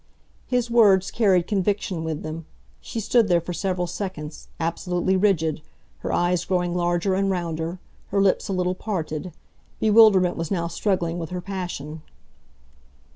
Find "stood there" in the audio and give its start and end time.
2.99-3.39